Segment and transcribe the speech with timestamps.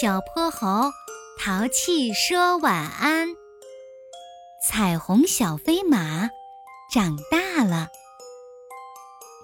[0.00, 0.90] 小泼猴
[1.38, 3.28] 淘气说晚安。
[4.60, 6.28] 彩虹小飞马
[6.92, 7.86] 长大了。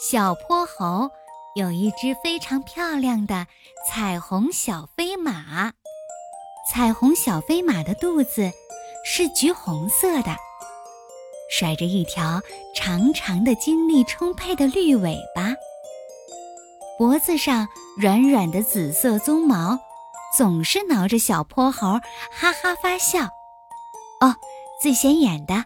[0.00, 1.10] 小泼猴
[1.54, 3.46] 有一只非常漂亮的
[3.86, 5.74] 彩虹小飞马。
[6.72, 8.50] 彩虹小飞马的肚子
[9.04, 10.34] 是橘红色的，
[11.50, 12.40] 甩着一条
[12.74, 15.54] 长长的、精力充沛的绿尾巴，
[16.96, 17.68] 脖子上
[18.00, 19.78] 软软的紫色鬃毛。
[20.36, 21.98] 总是挠着小泼猴，
[22.30, 23.24] 哈哈发笑。
[24.20, 24.34] 哦，
[24.82, 25.64] 最显眼的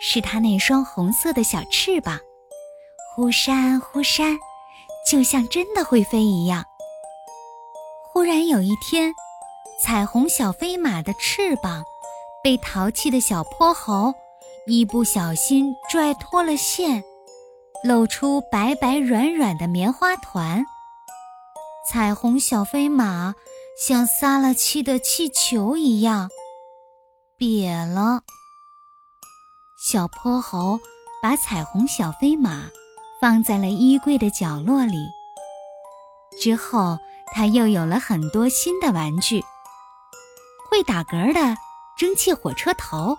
[0.00, 2.18] 是它那双红色的小翅膀，
[3.14, 4.38] 忽扇忽扇，
[5.08, 6.64] 就像真的会飞一样。
[8.12, 9.12] 忽然有一天，
[9.80, 11.84] 彩虹小飞马的翅膀
[12.42, 14.12] 被淘气的小泼猴
[14.66, 17.04] 一不小心拽脱了线，
[17.84, 20.64] 露出白白软软的棉花团。
[21.90, 23.34] 彩虹小飞马。
[23.78, 26.28] 像撒了气的气球一样
[27.38, 28.22] 瘪了。
[29.78, 30.80] 小泼猴
[31.22, 32.64] 把彩虹小飞马
[33.20, 35.08] 放在了衣柜的角落里。
[36.40, 36.98] 之后，
[37.32, 39.44] 他又有了很多新的玩具：
[40.68, 41.56] 会打嗝的
[41.96, 43.16] 蒸汽火车头，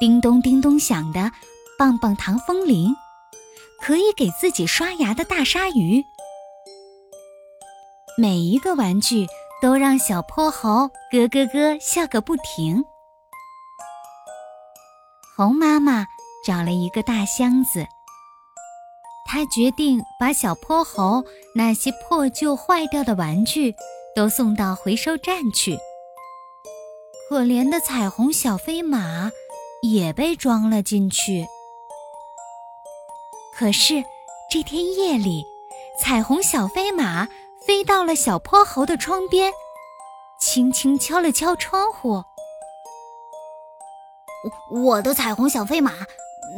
[0.00, 1.30] 叮咚叮咚响的
[1.78, 2.96] 棒棒糖风铃，
[3.82, 6.06] 可以给自己刷牙的大鲨鱼。
[8.18, 9.26] 每一个玩具
[9.60, 12.82] 都让小泼猴咯咯咯笑个不停。
[15.36, 16.06] 猴妈妈
[16.46, 17.86] 找了一个大箱子，
[19.26, 21.22] 她决定把小泼猴
[21.54, 23.74] 那些破旧坏掉的玩具
[24.14, 25.78] 都送到回收站去。
[27.28, 29.30] 可怜的彩虹小飞马
[29.82, 31.46] 也被装了进去。
[33.54, 34.02] 可是
[34.50, 35.44] 这天夜里，
[36.00, 37.28] 彩虹小飞马。
[37.66, 39.52] 飞到了小泼猴的窗边，
[40.40, 42.22] 轻轻敲了敲窗户。
[44.70, 45.92] 我的彩虹小飞马，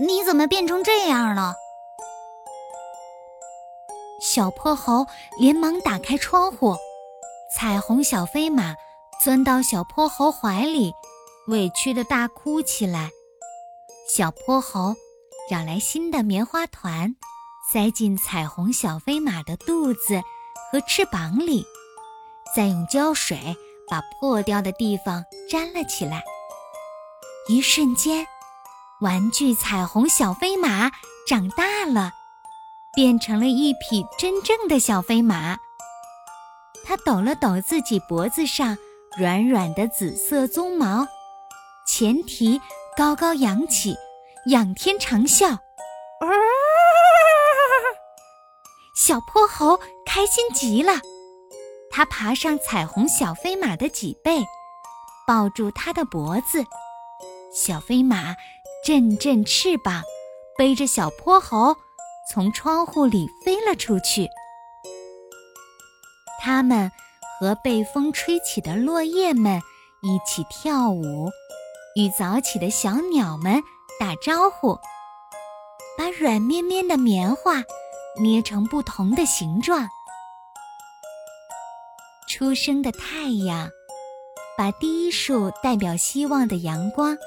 [0.07, 1.55] 你怎么变成这样了？
[4.21, 5.07] 小泼猴
[5.39, 6.77] 连忙打开窗户，
[7.57, 8.75] 彩虹小飞马
[9.25, 10.93] 钻到小泼猴怀里，
[11.47, 13.09] 委屈的大哭起来。
[14.07, 14.95] 小泼猴
[15.49, 17.15] 找来新的棉花团，
[17.73, 20.21] 塞进彩虹小飞马的肚子。
[20.71, 21.65] 和翅膀里，
[22.55, 23.57] 再用胶水
[23.89, 26.23] 把破掉的地方粘了起来。
[27.49, 28.27] 一瞬间，
[29.01, 30.91] 玩具彩虹小飞马
[31.27, 32.13] 长大了，
[32.93, 35.57] 变成了一匹真正的小飞马。
[36.85, 38.77] 它抖了抖自己脖子上
[39.17, 41.07] 软软的紫色鬃毛，
[41.87, 42.61] 前蹄
[42.97, 43.97] 高高扬起，
[44.47, 45.57] 仰天长啸。
[48.95, 49.79] 小泼猴
[50.09, 50.95] 开心极了，
[51.91, 54.43] 他爬上彩虹小飞马的脊背，
[55.27, 56.65] 抱住它的脖子。
[57.55, 58.35] 小飞马
[58.83, 60.03] 振振翅膀，
[60.57, 61.77] 背着小泼猴
[62.33, 64.27] 从窗户里飞了出去。
[66.41, 66.91] 他们
[67.39, 69.61] 和被风吹起的落叶们
[70.03, 71.29] 一起跳舞，
[71.95, 73.63] 与早起的小鸟们
[74.01, 74.79] 打招呼，
[75.99, 77.63] 把软绵绵的棉花。
[78.21, 79.87] 捏成不同的形状。
[82.39, 83.69] 初升的太阳，
[84.57, 87.19] 把第一束代表希望的阳光，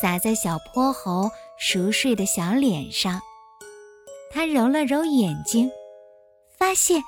[0.00, 3.20] 洒在小泼猴熟睡的小脸上。
[4.30, 5.70] 他揉了揉眼睛，
[6.58, 7.02] 发现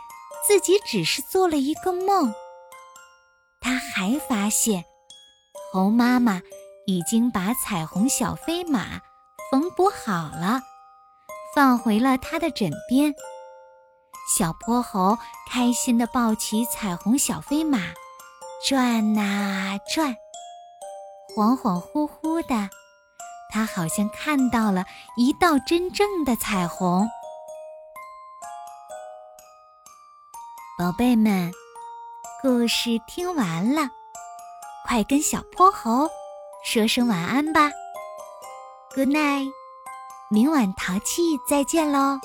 [0.47, 2.31] 自己只是做了一个梦。
[3.59, 4.85] 他还发现，
[5.73, 6.43] 猴妈妈
[6.87, 9.01] 已经把彩虹小飞马
[9.51, 10.61] 缝补好了。
[11.55, 13.15] 放回了他的枕边，
[14.33, 15.19] 小泼猴
[15.51, 17.81] 开心地抱起彩虹小飞马，
[18.69, 20.17] 转啊转，
[21.35, 22.71] 恍恍惚惚的，
[23.53, 24.85] 他好像看到了
[25.17, 27.09] 一道真正的彩虹。
[30.79, 31.51] 宝贝们，
[32.41, 33.89] 故事听完了，
[34.87, 36.09] 快跟小泼猴
[36.65, 37.69] 说声晚安吧
[38.95, 39.51] ，Good night。
[40.31, 42.21] 明晚淘气再见喽。